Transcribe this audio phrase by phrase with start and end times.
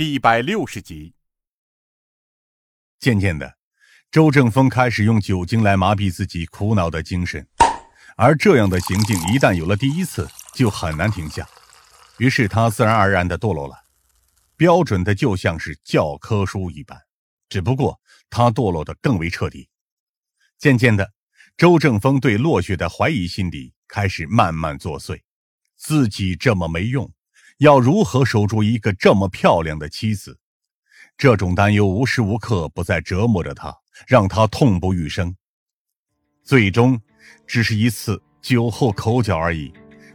[0.00, 1.12] 第一百六十集。
[2.98, 3.58] 渐渐的，
[4.10, 7.46] 周正峰开始用酒精来麻痹自己苦恼的精神，
[8.16, 11.46] 而这样的行径一旦有了第一次，就很难停下。
[12.16, 13.76] 于是他自然而然的堕落了，
[14.56, 16.98] 标准的就像是教科书一般，
[17.50, 19.68] 只不过他堕落的更为彻底。
[20.56, 21.12] 渐渐的，
[21.58, 25.20] 周正峰对落雪的怀疑心理开始慢慢作祟，
[25.76, 27.12] 自己这么没用。
[27.60, 30.38] 要如何守住一个这么漂亮的妻子？
[31.18, 35.36] 这种担忧无时无刻不在折磨着他，让他痛不欲生。
[36.42, 36.98] 最终，
[37.46, 39.70] 只是一次酒后口角而已，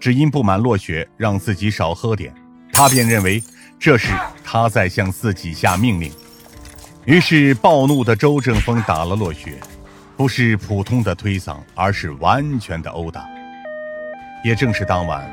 [0.00, 2.34] 只因不满落雪让自己少喝点，
[2.72, 3.40] 他便认为
[3.78, 6.12] 这是他在向自己下命令。
[7.04, 9.60] 于是，暴怒的周正峰打了落雪，
[10.16, 13.24] 不是普通的推搡，而是完全的殴打。
[14.42, 15.24] 也正是当晚，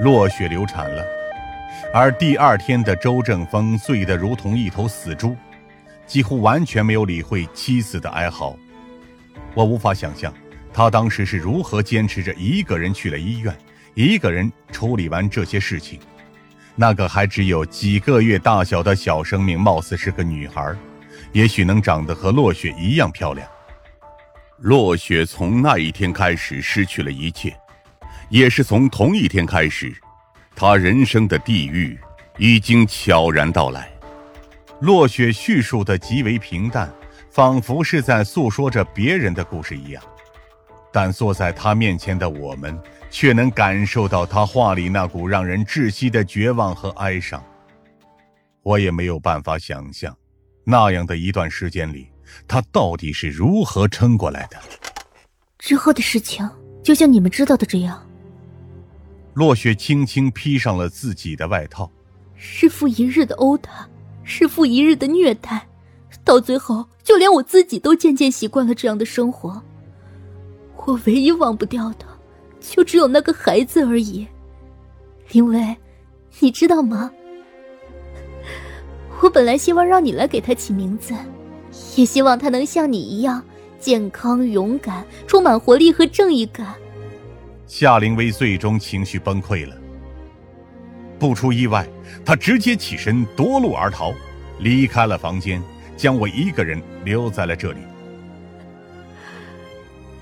[0.00, 1.04] 落雪流产了。
[1.96, 5.36] 而第二天的周正峰醉得如同一头死猪，
[6.08, 8.58] 几乎完全没有理会妻子的哀嚎。
[9.54, 10.34] 我无法想象
[10.72, 13.56] 他当时是如何坚持着一个人去了医院，
[13.94, 16.00] 一个人处理完这些事情。
[16.74, 20.74] 那个还只有几个月大小的小生命，貌似是个女孩，
[21.30, 23.48] 也许能长得和落雪一样漂亮。
[24.58, 27.56] 落雪从那一天开始失去了一切，
[28.30, 29.94] 也是从同一天开始。
[30.56, 31.98] 他人生的地狱
[32.38, 33.90] 已经悄然到来。
[34.80, 36.92] 落雪叙述的极为平淡，
[37.30, 40.02] 仿佛是在诉说着别人的故事一样。
[40.92, 42.78] 但坐在他面前的我们，
[43.10, 47.42] 却能感受到他话里那股让人窒息的绝望和哀伤。
[48.62, 50.16] 我也没有办法想象，
[50.64, 52.08] 那样的一段时间里，
[52.46, 54.56] 他到底是如何撑过来的。
[55.58, 56.48] 之后的事情，
[56.82, 58.06] 就像你们知道的这样。
[59.34, 61.90] 落雪轻轻披上了自己的外套，
[62.36, 63.88] 日复一日的殴打，
[64.24, 65.66] 日复一日的虐待，
[66.24, 69.60] 到最后，就连我自己都渐渐习惯了这样的生活。
[70.86, 72.06] 我唯一忘不掉的，
[72.60, 74.26] 就只有那个孩子而已。
[75.32, 75.76] 林薇，
[76.38, 77.10] 你知道吗？
[79.20, 81.12] 我本来希望让你来给他起名字，
[81.96, 83.42] 也希望他能像你一样
[83.80, 86.74] 健康、勇敢、充满活力和正义感。
[87.76, 89.74] 夏灵薇最终情绪崩溃了。
[91.18, 91.84] 不出意外，
[92.24, 94.14] 她直接起身夺路而逃，
[94.60, 95.60] 离开了房间，
[95.96, 97.80] 将我一个人留在了这里。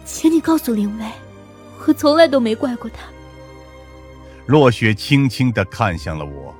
[0.06, 1.04] 请你告诉灵薇，
[1.86, 3.02] 我从来都没怪过她。
[4.46, 6.54] 落雪轻轻的看向了我，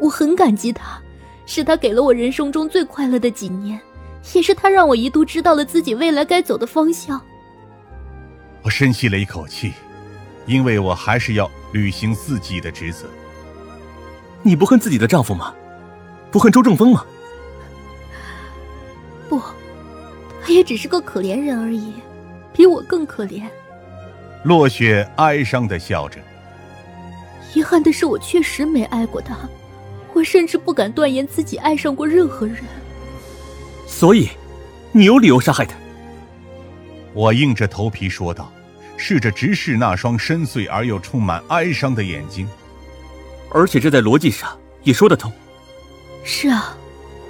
[0.00, 0.98] 我很感激他，
[1.44, 3.78] 是他给了我人生中最快乐的几年，
[4.32, 7.20] 也是他让我一度知道了自己未来该走的方向。
[8.62, 9.74] 我深吸了一口气。
[10.48, 13.06] 因为我还是要履行自己的职责。
[14.42, 15.54] 你不恨自己的丈夫吗？
[16.32, 17.04] 不恨周正峰吗？
[19.28, 19.40] 不，
[20.42, 21.92] 他也只是个可怜人而已，
[22.52, 23.42] 比我更可怜。
[24.44, 26.18] 落雪哀伤的笑着。
[27.54, 29.36] 遗憾的是，我确实没爱过他，
[30.14, 32.56] 我甚至不敢断言自己爱上过任何人。
[33.86, 34.30] 所以，
[34.92, 35.74] 你有理由杀害他。
[37.12, 38.50] 我硬着头皮说道。
[38.98, 42.46] 试着直视那双深邃而又充满哀伤的眼睛，
[43.50, 45.32] 而且这在逻辑上也说得通。
[46.24, 46.76] 是啊，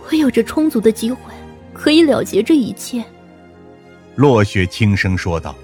[0.08, 1.20] 我有着充足的机会
[1.72, 3.04] 可以了结这一切。
[4.16, 5.54] 落雪轻声说道：“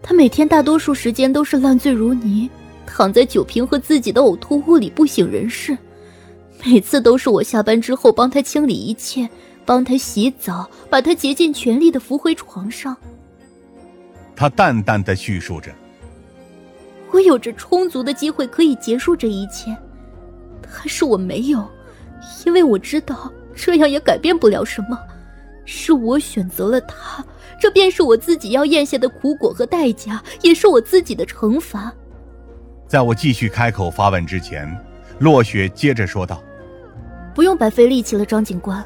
[0.00, 2.48] 他每天大多数时间都是烂醉如泥，
[2.86, 5.76] 躺在酒瓶和自己的呕吐物里不省人事。
[6.64, 9.28] 每次都是我下班之后帮他清理一切，
[9.64, 12.96] 帮他洗澡，把他竭尽全力的扶回床上。”
[14.42, 15.70] 他淡淡的叙述着
[17.14, 19.72] ：“我有着充足的机会可以结束这一切，
[20.60, 21.64] 但是我没有，
[22.44, 24.98] 因为我知道这样也改变不了什么。
[25.64, 27.24] 是我选择了他，
[27.60, 31.94] 这便是我自己要咽下的苦果和代价，也是我自己的惩罚。”
[32.88, 34.76] 在我继续开口发问之前，
[35.20, 36.42] 落雪接着说道
[37.32, 38.84] ：“不用白费力气了，张警官，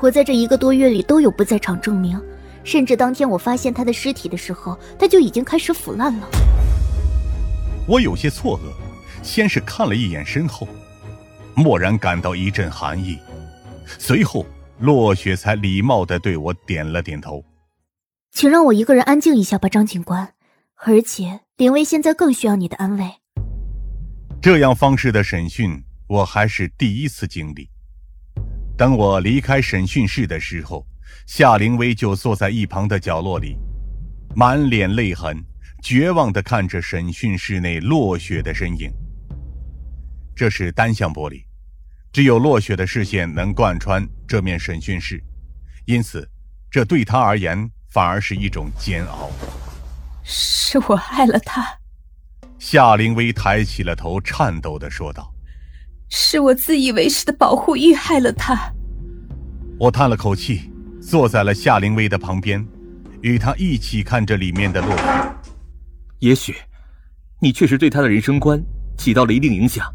[0.00, 2.20] 我在这一个多月里都有不在场证明。”
[2.62, 6.28] 甚至当天我发现他的尸体的时候，他就已经开始腐烂了。
[7.88, 10.68] 我有些错愕，先是看了一眼身后，
[11.56, 13.18] 蓦然感到一阵寒意，
[13.86, 14.46] 随后
[14.78, 17.42] 落雪才礼貌的对我点了点头，
[18.30, 20.34] 请让我一个人安静一下吧，张警官。
[20.82, 23.10] 而且林薇现在更需要你的安慰。
[24.40, 27.68] 这样方式的审讯，我还是第一次经历。
[28.78, 30.86] 等我离开审讯室的时候。
[31.26, 33.56] 夏灵薇就坐在一旁的角落里，
[34.34, 35.36] 满脸泪痕，
[35.82, 38.90] 绝望地看着审讯室内落雪的身影。
[40.34, 41.44] 这是单向玻璃，
[42.12, 45.22] 只有落雪的视线能贯穿这面审讯室，
[45.84, 46.28] 因此，
[46.70, 49.30] 这对他而言反而是一种煎熬。
[50.22, 51.66] 是我害了他。
[52.58, 55.32] 夏灵薇抬起了头，颤抖的说道
[56.10, 58.72] ：“是我自以为是的保护欲害了他。”
[59.80, 62.64] 我叹了口气，坐在了夏灵薇的旁边，
[63.22, 65.04] 与她一起看着里面的落雪。
[66.20, 66.54] 也许，
[67.40, 68.62] 你确实对他的人生观
[68.96, 69.86] 起到了一定影响，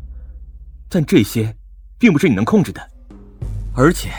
[0.89, 1.55] 但这些，
[1.99, 2.81] 并不是你能控制的。
[3.75, 4.09] 而且，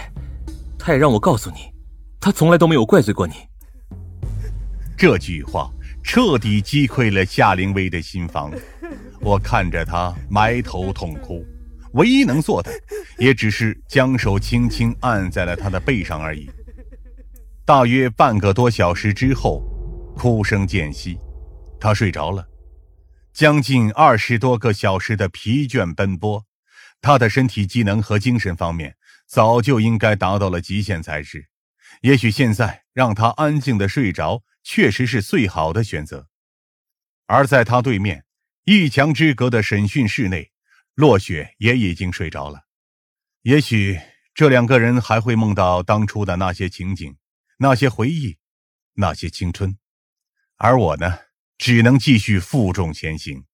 [0.78, 1.72] 他也让我告诉你，
[2.20, 3.34] 他从来都没有怪罪过你。
[4.96, 5.70] 这句话。
[6.08, 8.52] 彻底击溃了夏灵薇的心房，
[9.18, 11.44] 我看着她埋头痛哭，
[11.94, 12.70] 唯一能做的，
[13.18, 16.48] 也只是将手轻轻按在了她的背上而已。
[17.66, 19.60] 大约半个多小时之后，
[20.16, 21.18] 哭声渐息，
[21.80, 22.46] 他睡着了。
[23.32, 26.44] 将近二十多个小时的疲倦奔波，
[27.00, 28.96] 他的身体机能和精神方面
[29.26, 31.48] 早就应该达到了极限才是。
[32.02, 34.42] 也许现在让他安静的睡着。
[34.68, 36.26] 确实是最好的选择，
[37.26, 38.24] 而在他对面，
[38.64, 40.50] 一墙之隔的审讯室内，
[40.96, 42.62] 落雪也已经睡着了。
[43.42, 43.96] 也许
[44.34, 47.16] 这两个人还会梦到当初的那些情景、
[47.58, 48.38] 那些回忆、
[48.94, 49.78] 那些青春，
[50.56, 51.20] 而我呢，
[51.56, 53.46] 只能继续负重前行。